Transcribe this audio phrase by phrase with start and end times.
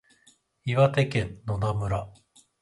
[0.65, 2.11] 岩手県野田村